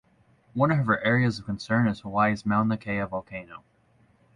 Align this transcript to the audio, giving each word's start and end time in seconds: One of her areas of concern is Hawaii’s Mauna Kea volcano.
One 0.55 0.71
of 0.71 0.87
her 0.87 0.99
areas 1.03 1.37
of 1.37 1.45
concern 1.45 1.87
is 1.87 1.99
Hawaii’s 1.99 2.43
Mauna 2.43 2.75
Kea 2.75 3.03
volcano. 3.03 3.63